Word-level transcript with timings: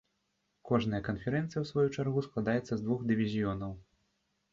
Кожная 0.69 1.01
канферэнцыя 1.07 1.59
ў 1.61 1.69
сваю 1.71 1.87
чаргу 1.99 2.23
складаецца 2.29 2.71
з 2.75 2.81
двух 2.87 3.05
дывізіёнаў. 3.13 3.77